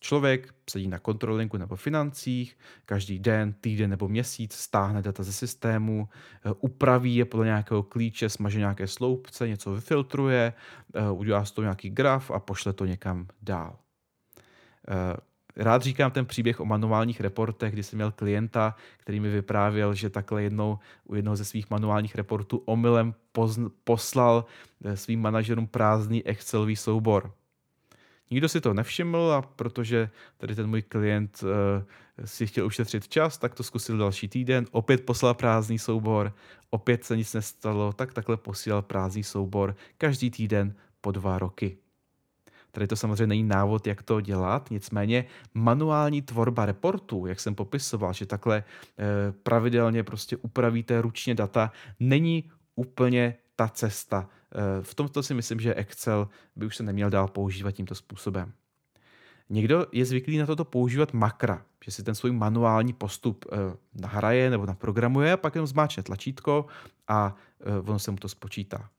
Člověk 0.00 0.54
sedí 0.70 0.88
na 0.88 0.98
kontrolinku 0.98 1.56
nebo 1.56 1.76
financích, 1.76 2.58
každý 2.84 3.18
den, 3.18 3.52
týden 3.52 3.90
nebo 3.90 4.08
měsíc 4.08 4.54
stáhne 4.54 5.02
data 5.02 5.22
ze 5.22 5.32
systému, 5.32 6.08
eh, 6.08 6.52
upraví 6.60 7.16
je 7.16 7.24
podle 7.24 7.46
nějakého 7.46 7.82
klíče, 7.82 8.28
smaže 8.28 8.58
nějaké 8.58 8.86
sloupce, 8.86 9.48
něco 9.48 9.72
vyfiltruje, 9.72 10.52
eh, 10.94 11.10
udělá 11.10 11.44
z 11.44 11.50
toho 11.50 11.62
nějaký 11.62 11.90
graf 11.90 12.30
a 12.30 12.38
pošle 12.38 12.72
to 12.72 12.84
někam 12.84 13.28
dál. 13.42 13.78
Eh, 15.56 15.64
rád 15.64 15.82
říkám 15.82 16.10
ten 16.10 16.26
příběh 16.26 16.60
o 16.60 16.64
manuálních 16.64 17.20
reportech, 17.20 17.72
kdy 17.72 17.82
jsem 17.82 17.96
měl 17.96 18.12
klienta, 18.12 18.76
který 18.98 19.20
mi 19.20 19.30
vyprávěl, 19.30 19.94
že 19.94 20.10
takhle 20.10 20.42
jednou 20.42 20.78
u 21.04 21.14
jednoho 21.14 21.36
ze 21.36 21.44
svých 21.44 21.70
manuálních 21.70 22.14
reportů 22.14 22.62
omylem 22.64 23.14
poslal 23.84 24.44
svým 24.94 25.20
manažerům 25.20 25.66
prázdný 25.66 26.26
Excelový 26.26 26.76
soubor 26.76 27.32
Nikdo 28.30 28.48
si 28.48 28.60
to 28.60 28.74
nevšiml 28.74 29.32
a 29.32 29.42
protože 29.42 30.10
tady 30.36 30.54
ten 30.54 30.66
můj 30.66 30.82
klient 30.82 31.42
uh, 31.42 31.48
si 32.24 32.46
chtěl 32.46 32.66
ušetřit 32.66 33.08
čas, 33.08 33.38
tak 33.38 33.54
to 33.54 33.62
zkusil 33.62 33.98
další 33.98 34.28
týden, 34.28 34.66
opět 34.70 35.06
poslal 35.06 35.34
prázdný 35.34 35.78
soubor, 35.78 36.32
opět 36.70 37.04
se 37.04 37.16
nic 37.16 37.34
nestalo, 37.34 37.92
tak 37.92 38.12
takhle 38.12 38.36
posílal 38.36 38.82
prázdný 38.82 39.24
soubor 39.24 39.76
každý 39.98 40.30
týden 40.30 40.74
po 41.00 41.12
dva 41.12 41.38
roky. 41.38 41.78
Tady 42.70 42.86
to 42.86 42.96
samozřejmě 42.96 43.26
není 43.26 43.44
návod, 43.44 43.86
jak 43.86 44.02
to 44.02 44.20
dělat, 44.20 44.70
nicméně 44.70 45.24
manuální 45.54 46.22
tvorba 46.22 46.66
reportů, 46.66 47.26
jak 47.26 47.40
jsem 47.40 47.54
popisoval, 47.54 48.12
že 48.12 48.26
takhle 48.26 48.58
e, 48.58 48.64
pravidelně 49.32 50.02
prostě 50.02 50.36
upravíte 50.36 51.02
ručně 51.02 51.34
data, 51.34 51.72
není 52.00 52.50
úplně 52.76 53.34
ta 53.56 53.68
cesta. 53.68 54.28
Eh, 54.54 54.82
v 54.82 54.94
tomto 54.94 55.22
si 55.22 55.34
myslím, 55.34 55.60
že 55.60 55.74
Excel 55.74 56.28
by 56.56 56.66
už 56.66 56.76
se 56.76 56.82
neměl 56.82 57.10
dál 57.10 57.28
používat 57.28 57.72
tímto 57.72 57.94
způsobem. 57.94 58.52
Někdo 59.50 59.86
je 59.92 60.04
zvyklý 60.04 60.38
na 60.38 60.46
toto 60.46 60.64
používat 60.64 61.12
makra, 61.12 61.62
že 61.84 61.90
si 61.90 62.02
ten 62.02 62.14
svůj 62.14 62.32
manuální 62.32 62.92
postup 62.92 63.44
eh, 63.52 63.56
nahraje 63.94 64.50
nebo 64.50 64.66
naprogramuje 64.66 65.32
a 65.32 65.36
pak 65.36 65.54
jenom 65.54 65.66
zmáčne 65.66 66.02
tlačítko 66.02 66.66
a 67.08 67.36
eh, 67.60 67.78
ono 67.80 67.98
se 67.98 68.10
mu 68.10 68.16
to 68.16 68.28
spočítá. 68.28 68.90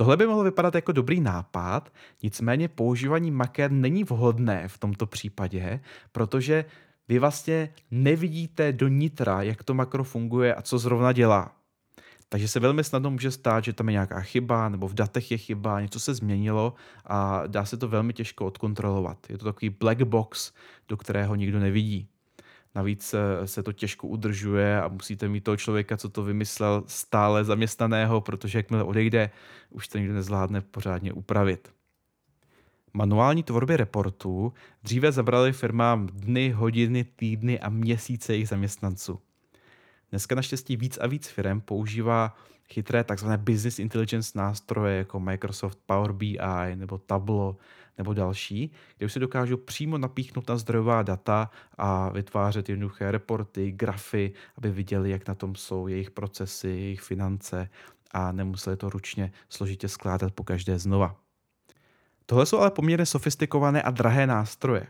Tohle 0.00 0.16
by 0.16 0.26
mohlo 0.26 0.44
vypadat 0.44 0.74
jako 0.74 0.92
dobrý 0.92 1.20
nápad, 1.20 1.92
nicméně 2.22 2.68
používání 2.68 3.30
maker 3.30 3.70
není 3.70 4.04
vhodné 4.04 4.68
v 4.68 4.78
tomto 4.78 5.06
případě, 5.06 5.80
protože 6.12 6.64
vy 7.08 7.18
vlastně 7.18 7.74
nevidíte 7.90 8.72
do 8.72 8.88
nitra, 8.88 9.42
jak 9.42 9.62
to 9.62 9.74
makro 9.74 10.04
funguje 10.04 10.54
a 10.54 10.62
co 10.62 10.78
zrovna 10.78 11.12
dělá. 11.12 11.52
Takže 12.28 12.48
se 12.48 12.60
velmi 12.60 12.84
snadno 12.84 13.10
může 13.10 13.30
stát, 13.30 13.64
že 13.64 13.72
tam 13.72 13.88
je 13.88 13.92
nějaká 13.92 14.20
chyba, 14.20 14.68
nebo 14.68 14.88
v 14.88 14.94
datech 14.94 15.30
je 15.30 15.38
chyba, 15.38 15.80
něco 15.80 16.00
se 16.00 16.14
změnilo 16.14 16.74
a 17.04 17.46
dá 17.46 17.64
se 17.64 17.76
to 17.76 17.88
velmi 17.88 18.12
těžko 18.12 18.46
odkontrolovat. 18.46 19.30
Je 19.30 19.38
to 19.38 19.44
takový 19.44 19.70
black 19.70 20.02
box, 20.02 20.52
do 20.88 20.96
kterého 20.96 21.34
nikdo 21.34 21.58
nevidí. 21.58 22.08
Navíc 22.74 23.14
se 23.44 23.62
to 23.62 23.72
těžko 23.72 24.06
udržuje 24.06 24.82
a 24.82 24.88
musíte 24.88 25.28
mít 25.28 25.44
toho 25.44 25.56
člověka, 25.56 25.96
co 25.96 26.08
to 26.08 26.22
vymyslel, 26.22 26.84
stále 26.86 27.44
zaměstnaného, 27.44 28.20
protože 28.20 28.58
jakmile 28.58 28.82
odejde, 28.82 29.30
už 29.70 29.88
to 29.88 29.98
nikdo 29.98 30.14
nezvládne 30.14 30.60
pořádně 30.60 31.12
upravit. 31.12 31.72
Manuální 32.92 33.42
tvorby 33.42 33.76
reportů 33.76 34.52
dříve 34.82 35.12
zabrali 35.12 35.52
firmám 35.52 36.06
dny, 36.06 36.50
hodiny, 36.50 37.04
týdny 37.04 37.60
a 37.60 37.68
měsíce 37.68 38.32
jejich 38.32 38.48
zaměstnanců. 38.48 39.20
Dneska 40.10 40.34
naštěstí 40.34 40.76
víc 40.76 40.98
a 40.98 41.06
víc 41.06 41.28
firm 41.28 41.60
používá 41.60 42.36
chytré 42.68 43.04
tzv. 43.04 43.32
business 43.36 43.78
intelligence 43.78 44.38
nástroje 44.38 44.96
jako 44.96 45.20
Microsoft 45.20 45.78
Power 45.86 46.12
BI 46.12 46.38
nebo 46.74 46.98
Tableau 46.98 47.54
nebo 47.98 48.14
další, 48.14 48.72
kde 48.96 49.06
už 49.06 49.12
se 49.12 49.18
dokážou 49.18 49.56
přímo 49.56 49.98
napíchnout 49.98 50.48
na 50.48 50.56
zdrojová 50.56 51.02
data 51.02 51.50
a 51.78 52.08
vytvářet 52.08 52.68
jednoduché 52.68 53.10
reporty, 53.10 53.72
grafy, 53.72 54.32
aby 54.56 54.70
viděli, 54.70 55.10
jak 55.10 55.28
na 55.28 55.34
tom 55.34 55.54
jsou 55.54 55.88
jejich 55.88 56.10
procesy, 56.10 56.68
jejich 56.68 57.00
finance 57.00 57.68
a 58.10 58.32
nemuseli 58.32 58.76
to 58.76 58.90
ručně 58.90 59.32
složitě 59.48 59.88
skládat 59.88 60.32
po 60.32 60.44
každé 60.44 60.78
znova. 60.78 61.16
Tohle 62.26 62.46
jsou 62.46 62.58
ale 62.58 62.70
poměrně 62.70 63.06
sofistikované 63.06 63.82
a 63.82 63.90
drahé 63.90 64.26
nástroje. 64.26 64.86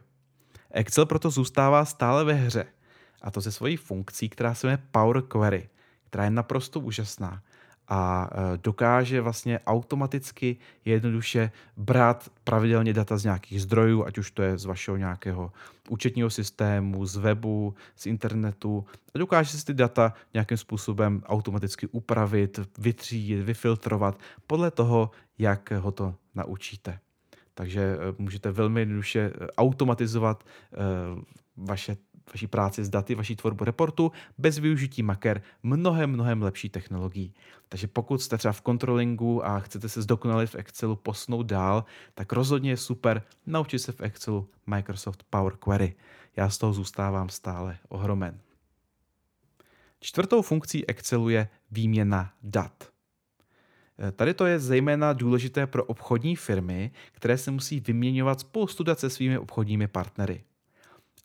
Excel 0.70 1.06
proto 1.06 1.30
zůstává 1.30 1.84
stále 1.84 2.24
ve 2.24 2.32
hře– 2.32 2.66
a 3.22 3.30
to 3.30 3.40
ze 3.40 3.52
svojí 3.52 3.76
funkcí, 3.76 4.28
která 4.28 4.54
se 4.54 4.66
jmenuje 4.66 4.82
Power 4.90 5.22
Query, 5.22 5.68
která 6.04 6.24
je 6.24 6.30
naprosto 6.30 6.80
úžasná 6.80 7.42
a 7.88 8.30
e, 8.32 8.58
dokáže 8.58 9.20
vlastně 9.20 9.60
automaticky 9.66 10.56
jednoduše 10.84 11.50
brát 11.76 12.30
pravidelně 12.44 12.92
data 12.92 13.18
z 13.18 13.24
nějakých 13.24 13.62
zdrojů, 13.62 14.04
ať 14.04 14.18
už 14.18 14.30
to 14.30 14.42
je 14.42 14.58
z 14.58 14.64
vašeho 14.64 14.96
nějakého 14.96 15.52
účetního 15.88 16.30
systému, 16.30 17.06
z 17.06 17.16
webu, 17.16 17.74
z 17.96 18.06
internetu 18.06 18.86
a 19.14 19.18
dokáže 19.18 19.58
si 19.58 19.66
ty 19.66 19.74
data 19.74 20.12
nějakým 20.34 20.56
způsobem 20.56 21.22
automaticky 21.26 21.86
upravit, 21.86 22.60
vytřídit, 22.78 23.42
vyfiltrovat 23.42 24.18
podle 24.46 24.70
toho, 24.70 25.10
jak 25.38 25.70
ho 25.70 25.92
to 25.92 26.14
naučíte. 26.34 26.98
Takže 27.54 27.80
e, 27.80 27.98
můžete 28.18 28.50
velmi 28.50 28.80
jednoduše 28.80 29.20
e, 29.20 29.32
automatizovat 29.56 30.44
vaše 31.56 31.96
vaší 32.32 32.46
práci 32.46 32.84
s 32.84 32.88
daty, 32.88 33.14
vaší 33.14 33.36
tvorbu 33.36 33.64
reportu 33.64 34.12
bez 34.38 34.58
využití 34.58 35.02
maker 35.02 35.42
mnohem, 35.62 36.10
mnohem 36.10 36.42
lepší 36.42 36.68
technologií. 36.68 37.34
Takže 37.68 37.86
pokud 37.86 38.22
jste 38.22 38.38
třeba 38.38 38.52
v 38.52 38.62
controllingu 38.62 39.46
a 39.46 39.60
chcete 39.60 39.88
se 39.88 40.02
zdokonalit 40.02 40.50
v 40.50 40.54
Excelu, 40.54 40.96
posnout 40.96 41.42
dál, 41.42 41.84
tak 42.14 42.32
rozhodně 42.32 42.70
je 42.70 42.76
super 42.76 43.22
naučit 43.46 43.78
se 43.78 43.92
v 43.92 44.00
Excelu 44.00 44.50
Microsoft 44.66 45.24
Power 45.30 45.56
Query. 45.56 45.94
Já 46.36 46.50
z 46.50 46.58
toho 46.58 46.72
zůstávám 46.72 47.28
stále 47.28 47.78
ohromen. 47.88 48.40
Čtvrtou 50.00 50.42
funkcí 50.42 50.86
Excelu 50.86 51.28
je 51.28 51.48
výměna 51.70 52.32
dat. 52.42 52.90
Tady 54.16 54.34
to 54.34 54.46
je 54.46 54.58
zejména 54.58 55.12
důležité 55.12 55.66
pro 55.66 55.84
obchodní 55.84 56.36
firmy, 56.36 56.90
které 57.12 57.38
se 57.38 57.50
musí 57.50 57.80
vyměňovat 57.80 58.40
spoustu 58.40 58.84
dat 58.84 58.98
se 58.98 59.10
svými 59.10 59.38
obchodními 59.38 59.88
partnery. 59.88 60.44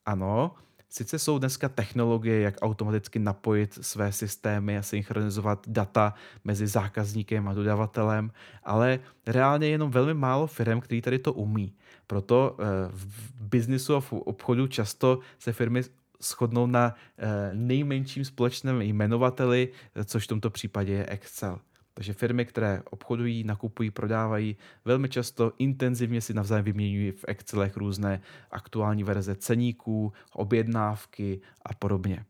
Ano, 0.06 0.56
sice 0.94 1.20
jsou 1.20 1.40
dneska 1.40 1.70
technologie, 1.70 2.42
jak 2.42 2.56
automaticky 2.62 3.20
napojit 3.20 3.80
své 3.82 4.12
systémy 4.12 4.78
a 4.78 4.82
synchronizovat 4.82 5.66
data 5.68 6.14
mezi 6.44 6.68
zákazníkem 6.68 7.48
a 7.48 7.54
dodavatelem, 7.54 8.32
ale 8.64 9.00
reálně 9.28 9.68
jenom 9.68 9.92
velmi 9.92 10.14
málo 10.14 10.48
firm, 10.48 10.82
který 10.82 11.02
tady 11.02 11.20
to 11.20 11.34
umí. 11.34 11.74
Proto 12.08 12.58
eh, 12.60 12.64
v 12.92 13.32
biznisu 13.42 13.96
a 13.96 14.02
v 14.02 14.14
obchodu 14.14 14.68
často 14.68 15.20
se 15.40 15.54
firmy 15.54 15.84
shodnou 16.22 16.68
na 16.68 16.96
eh, 17.18 17.52
nejmenším 17.54 18.26
společném 18.26 18.82
jmenovateli, 18.82 19.70
což 20.06 20.24
v 20.24 20.28
tomto 20.28 20.50
případě 20.50 20.94
je 20.94 21.06
Excel. 21.06 21.60
Takže 21.94 22.14
firmy, 22.14 22.46
které 22.46 22.82
obchodují, 22.90 23.44
nakupují, 23.44 23.92
prodávají, 23.92 24.58
velmi 24.86 25.10
často 25.10 25.54
intenzivně 25.58 26.22
si 26.22 26.34
navzájem 26.34 26.66
vyměňují 26.66 27.12
v 27.12 27.26
Excelech 27.28 27.78
různé 27.78 28.22
aktuální 28.52 29.04
verze 29.04 29.36
ceníků, 29.36 30.14
objednávky 30.34 31.42
a 31.66 31.74
podobně. 31.74 32.26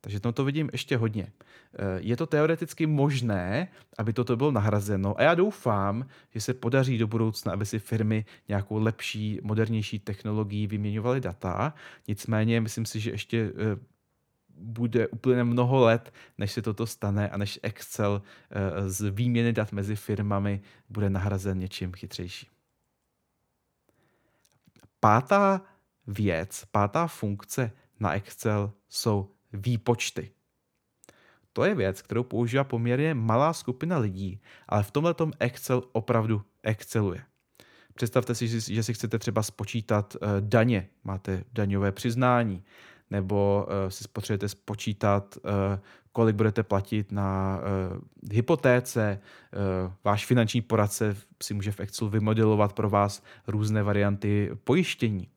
Takže 0.00 0.20
tam 0.20 0.32
to 0.32 0.44
vidím 0.44 0.70
ještě 0.72 0.96
hodně. 0.96 1.26
Eh, 1.78 1.98
je 1.98 2.16
to 2.16 2.26
teoreticky 2.26 2.86
možné, 2.86 3.68
aby 3.98 4.12
toto 4.12 4.36
bylo 4.36 4.50
nahrazeno 4.50 5.20
a 5.20 5.22
já 5.22 5.34
doufám, 5.34 6.06
že 6.34 6.40
se 6.40 6.54
podaří 6.54 6.98
do 6.98 7.06
budoucna, 7.06 7.52
aby 7.52 7.66
si 7.66 7.78
firmy 7.78 8.24
nějakou 8.48 8.78
lepší, 8.78 9.40
modernější 9.42 9.98
technologií 9.98 10.66
vyměňovaly 10.66 11.20
data. 11.20 11.74
Nicméně 12.08 12.60
myslím 12.60 12.86
si, 12.86 13.00
že 13.00 13.10
ještě 13.10 13.50
eh, 13.50 13.95
bude 14.58 15.08
úplně 15.08 15.44
mnoho 15.44 15.80
let, 15.80 16.12
než 16.38 16.52
se 16.52 16.62
toto 16.62 16.86
stane 16.86 17.28
a 17.28 17.36
než 17.36 17.60
Excel 17.62 18.22
eh, 18.50 18.90
z 18.90 19.10
výměny 19.10 19.52
dat 19.52 19.72
mezi 19.72 19.96
firmami 19.96 20.60
bude 20.88 21.10
nahrazen 21.10 21.58
něčím 21.58 21.92
chytřejším. 21.92 22.48
Pátá 25.00 25.60
věc, 26.06 26.64
pátá 26.70 27.06
funkce 27.06 27.70
na 28.00 28.14
Excel 28.14 28.72
jsou 28.88 29.30
výpočty. 29.52 30.30
To 31.52 31.64
je 31.64 31.74
věc, 31.74 32.02
kterou 32.02 32.22
používá 32.22 32.64
poměrně 32.64 33.14
malá 33.14 33.52
skupina 33.52 33.98
lidí, 33.98 34.40
ale 34.68 34.82
v 34.82 34.90
tomhle 34.90 35.14
Excel 35.38 35.82
opravdu 35.92 36.42
exceluje. 36.62 37.24
Představte 37.94 38.34
si, 38.34 38.60
že 38.74 38.82
si 38.82 38.94
chcete 38.94 39.18
třeba 39.18 39.42
spočítat 39.42 40.16
eh, 40.16 40.26
daně, 40.40 40.88
máte 41.04 41.44
daňové 41.52 41.92
přiznání, 41.92 42.64
nebo 43.10 43.66
uh, 43.68 43.90
si 43.90 44.04
potřebujete 44.12 44.48
spočítat, 44.48 45.36
uh, 45.36 45.50
kolik 46.12 46.36
budete 46.36 46.62
platit 46.62 47.12
na 47.12 47.60
uh, 47.92 47.98
hypotéce. 48.32 49.20
Váš 50.04 50.26
finanční 50.26 50.60
poradce 50.60 51.16
si 51.42 51.54
může 51.54 51.72
v 51.72 51.80
Excelu 51.80 52.10
vymodelovat 52.10 52.72
pro 52.72 52.90
vás 52.90 53.22
různé 53.46 53.82
varianty 53.82 54.50
pojištění. 54.64 55.28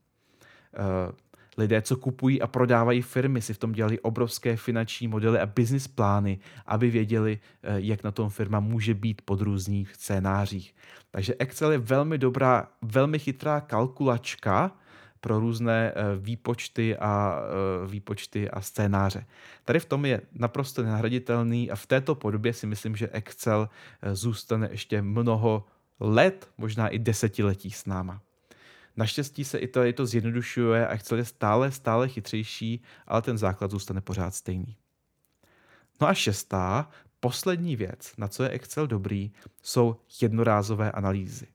Lidé, 1.57 1.81
co 1.81 1.97
kupují 1.97 2.41
a 2.41 2.47
prodávají 2.47 3.01
firmy, 3.01 3.41
si 3.41 3.53
v 3.53 3.57
tom 3.57 3.71
dělali 3.71 3.99
obrovské 3.99 4.57
finanční 4.57 5.07
modely 5.07 5.39
a 5.39 5.45
business 5.45 5.87
plány, 5.87 6.39
aby 6.65 6.89
věděli, 6.89 7.39
jak 7.75 8.03
na 8.03 8.11
tom 8.11 8.29
firma 8.29 8.59
může 8.59 8.93
být 8.93 9.21
pod 9.21 9.41
různých 9.41 9.95
scénářích. 9.95 10.75
Takže 11.11 11.35
Excel 11.39 11.71
je 11.71 11.77
velmi 11.77 12.17
dobrá, 12.17 12.67
velmi 12.81 13.19
chytrá 13.19 13.61
kalkulačka, 13.61 14.71
pro 15.21 15.39
různé 15.39 15.91
eh, 15.95 16.03
výpočty 16.17 16.97
a, 16.97 17.41
eh, 17.83 17.87
výpočty 17.87 18.49
a 18.49 18.61
scénáře. 18.61 19.25
Tady 19.65 19.79
v 19.79 19.85
tom 19.85 20.05
je 20.05 20.21
naprosto 20.33 20.83
nenahraditelný 20.83 21.71
a 21.71 21.75
v 21.75 21.85
této 21.85 22.15
podobě 22.15 22.53
si 22.53 22.67
myslím, 22.67 22.95
že 22.95 23.09
Excel 23.11 23.69
eh, 24.01 24.15
zůstane 24.15 24.67
ještě 24.71 25.01
mnoho 25.01 25.65
let, 25.99 26.49
možná 26.57 26.87
i 26.87 26.99
desetiletí 26.99 27.71
s 27.71 27.85
náma. 27.85 28.21
Naštěstí 28.97 29.43
se 29.43 29.57
i 29.57 29.67
to, 29.67 29.83
i 29.83 29.93
to 29.93 30.05
zjednodušuje 30.05 30.87
a 30.87 30.93
Excel 30.93 31.17
je 31.17 31.25
stále, 31.25 31.71
stále 31.71 32.07
chytřejší, 32.07 32.81
ale 33.07 33.21
ten 33.21 33.37
základ 33.37 33.71
zůstane 33.71 34.01
pořád 34.01 34.35
stejný. 34.35 34.75
No 36.01 36.07
a 36.07 36.13
šestá, 36.13 36.89
poslední 37.19 37.75
věc, 37.75 38.13
na 38.17 38.27
co 38.27 38.43
je 38.43 38.49
Excel 38.49 38.87
dobrý, 38.87 39.31
jsou 39.63 39.95
jednorázové 40.21 40.91
analýzy. 40.91 41.47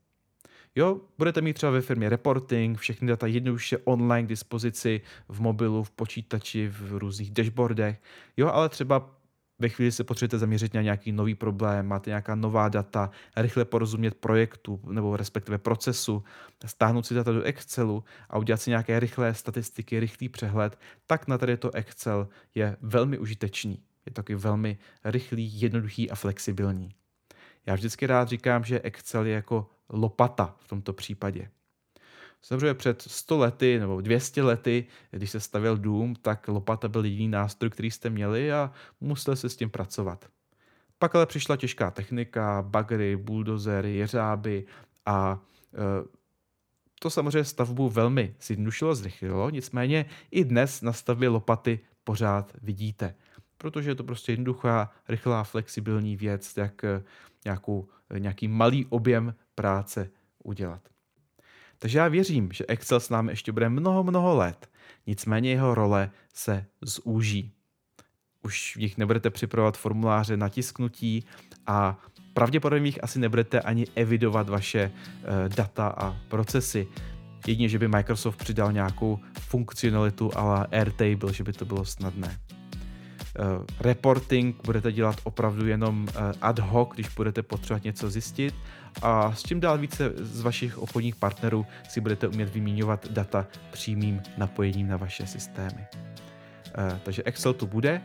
Jo, 0.76 1.00
budete 1.18 1.40
mít 1.40 1.52
třeba 1.52 1.72
ve 1.72 1.80
firmě 1.80 2.08
reporting, 2.08 2.78
všechny 2.78 3.08
data 3.08 3.26
jednoduše 3.26 3.78
online 3.78 4.26
k 4.26 4.28
dispozici 4.28 5.00
v 5.28 5.40
mobilu, 5.40 5.82
v 5.84 5.90
počítači, 5.90 6.68
v 6.68 6.98
různých 6.98 7.30
dashboardech. 7.30 8.02
Jo, 8.36 8.48
ale 8.48 8.68
třeba 8.68 9.10
ve 9.58 9.68
chvíli 9.68 9.92
se 9.92 10.04
potřebujete 10.04 10.38
zaměřit 10.38 10.74
na 10.74 10.82
nějaký 10.82 11.12
nový 11.12 11.34
problém, 11.34 11.86
máte 11.86 12.10
nějaká 12.10 12.34
nová 12.34 12.68
data, 12.68 13.10
rychle 13.36 13.64
porozumět 13.64 14.14
projektu 14.14 14.80
nebo 14.90 15.16
respektive 15.16 15.58
procesu, 15.58 16.24
stáhnout 16.66 17.06
si 17.06 17.14
data 17.14 17.32
do 17.32 17.42
Excelu 17.42 18.04
a 18.30 18.38
udělat 18.38 18.62
si 18.62 18.70
nějaké 18.70 19.00
rychlé 19.00 19.34
statistiky, 19.34 20.00
rychlý 20.00 20.28
přehled, 20.28 20.78
tak 21.06 21.28
na 21.28 21.38
tady 21.38 21.56
to 21.56 21.74
Excel 21.74 22.28
je 22.54 22.76
velmi 22.80 23.18
užitečný. 23.18 23.82
Je 24.06 24.12
taky 24.12 24.34
velmi 24.34 24.78
rychlý, 25.04 25.60
jednoduchý 25.60 26.10
a 26.10 26.14
flexibilní. 26.14 26.94
Já 27.66 27.74
vždycky 27.74 28.06
rád 28.06 28.28
říkám, 28.28 28.64
že 28.64 28.80
Excel 28.80 29.26
je 29.26 29.34
jako 29.34 29.68
lopata 29.88 30.56
v 30.58 30.68
tomto 30.68 30.92
případě. 30.92 31.50
Samozřejmě 32.42 32.74
před 32.74 33.02
100 33.02 33.38
lety 33.38 33.78
nebo 33.78 34.00
200 34.00 34.42
lety, 34.42 34.86
když 35.10 35.30
se 35.30 35.40
stavěl 35.40 35.76
dům, 35.76 36.14
tak 36.14 36.48
lopata 36.48 36.88
byl 36.88 37.04
jediný 37.04 37.28
nástroj, 37.28 37.70
který 37.70 37.90
jste 37.90 38.10
měli 38.10 38.52
a 38.52 38.72
museli 39.00 39.36
se 39.36 39.48
s 39.48 39.56
tím 39.56 39.70
pracovat. 39.70 40.24
Pak 40.98 41.14
ale 41.14 41.26
přišla 41.26 41.56
těžká 41.56 41.90
technika, 41.90 42.62
bagry, 42.62 43.16
buldozery, 43.16 43.96
jeřáby 43.96 44.64
a 45.06 45.40
e, 45.74 45.78
to 47.00 47.10
samozřejmě 47.10 47.44
stavbu 47.44 47.88
velmi 47.88 48.34
zjednodušilo, 48.42 48.94
zrychlilo, 48.94 49.50
nicméně 49.50 50.06
i 50.30 50.44
dnes 50.44 50.82
na 50.82 50.92
stavbě 50.92 51.28
lopaty 51.28 51.80
pořád 52.04 52.52
vidíte, 52.62 53.14
protože 53.58 53.90
je 53.90 53.94
to 53.94 54.04
prostě 54.04 54.32
jednoduchá, 54.32 54.90
rychlá, 55.08 55.44
flexibilní 55.44 56.16
věc, 56.16 56.56
jak 56.56 56.84
e, 56.84 57.02
nějakou, 57.44 57.88
e, 58.10 58.20
nějaký 58.20 58.48
malý 58.48 58.86
objem 58.86 59.34
práce 59.54 60.10
udělat. 60.44 60.80
Takže 61.78 61.98
já 61.98 62.08
věřím, 62.08 62.52
že 62.52 62.64
Excel 62.68 63.00
s 63.00 63.10
námi 63.10 63.32
ještě 63.32 63.52
bude 63.52 63.68
mnoho, 63.68 64.04
mnoho 64.04 64.36
let, 64.36 64.70
nicméně 65.06 65.50
jeho 65.50 65.74
role 65.74 66.10
se 66.34 66.66
zúží. 66.82 67.52
Už 68.42 68.76
v 68.76 68.80
nich 68.80 68.98
nebudete 68.98 69.30
připravovat 69.30 69.78
formuláře 69.78 70.36
na 70.36 70.48
tisknutí 70.48 71.24
a 71.66 71.98
pravděpodobně 72.34 72.88
jich 72.88 73.04
asi 73.04 73.18
nebudete 73.18 73.60
ani 73.60 73.86
evidovat 73.94 74.48
vaše 74.48 74.92
uh, 74.92 75.54
data 75.56 75.88
a 75.88 76.16
procesy. 76.28 76.88
Jedině, 77.46 77.68
že 77.68 77.78
by 77.78 77.88
Microsoft 77.88 78.36
přidal 78.36 78.72
nějakou 78.72 79.18
funkcionalitu 79.40 80.30
la 80.36 80.66
Airtable, 80.72 81.32
že 81.32 81.44
by 81.44 81.52
to 81.52 81.64
bylo 81.64 81.84
snadné. 81.84 82.38
Uh, 83.38 83.64
reporting 83.80 84.56
budete 84.64 84.92
dělat 84.92 85.16
opravdu 85.24 85.66
jenom 85.66 86.02
uh, 86.02 86.32
ad 86.40 86.58
hoc, 86.58 86.88
když 86.94 87.08
budete 87.08 87.42
potřebovat 87.42 87.84
něco 87.84 88.10
zjistit 88.10 88.54
a 89.02 89.32
s 89.32 89.42
čím 89.42 89.60
dál 89.60 89.78
více 89.78 90.12
z 90.16 90.40
vašich 90.40 90.78
obchodních 90.78 91.16
partnerů 91.16 91.66
si 91.88 92.00
budete 92.00 92.28
umět 92.28 92.48
vyměňovat 92.54 93.08
data 93.10 93.46
přímým 93.70 94.22
napojením 94.38 94.88
na 94.88 94.96
vaše 94.96 95.26
systémy. 95.26 95.86
Uh, 96.78 96.98
takže 97.02 97.22
Excel 97.22 97.52
tu 97.52 97.66
bude, 97.66 98.00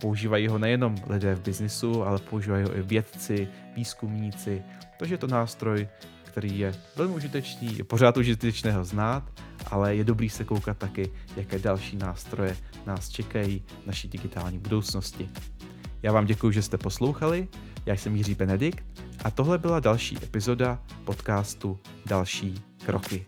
používají 0.00 0.48
ho 0.48 0.58
nejenom 0.58 0.94
lidé 1.08 1.34
v 1.34 1.40
biznisu, 1.40 2.04
ale 2.04 2.18
používají 2.18 2.64
ho 2.64 2.76
i 2.76 2.82
vědci, 2.82 3.48
výzkumníci, 3.76 4.62
takže 4.98 5.14
je 5.14 5.18
to 5.18 5.26
nástroj, 5.26 5.88
který 6.24 6.58
je 6.58 6.74
velmi 6.96 7.14
užitečný, 7.14 7.78
je 7.78 7.84
pořád 7.84 8.16
užitečné 8.16 8.72
ho 8.72 8.84
znát, 8.84 9.22
ale 9.70 9.96
je 9.96 10.04
dobrý 10.04 10.30
se 10.30 10.44
koukat 10.44 10.78
taky, 10.78 11.10
jaké 11.36 11.58
další 11.58 11.96
nástroje 11.96 12.56
nás 12.86 13.08
čekají 13.08 13.62
v 13.82 13.86
naší 13.86 14.08
digitální 14.08 14.58
budoucnosti. 14.58 15.28
Já 16.02 16.12
vám 16.12 16.26
děkuji, 16.26 16.50
že 16.50 16.62
jste 16.62 16.78
poslouchali, 16.78 17.48
já 17.86 17.94
jsem 17.94 18.16
Jiří 18.16 18.34
Benedikt 18.34 18.84
a 19.24 19.30
tohle 19.30 19.58
byla 19.58 19.80
další 19.80 20.16
epizoda 20.16 20.82
podcastu 21.04 21.78
Další 22.06 22.62
kroky. 22.86 23.26